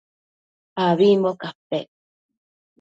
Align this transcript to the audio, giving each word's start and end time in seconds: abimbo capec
abimbo 0.87 1.31
capec 1.41 1.87